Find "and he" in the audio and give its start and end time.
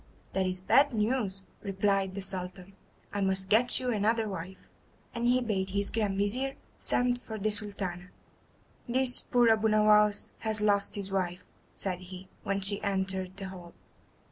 5.13-5.41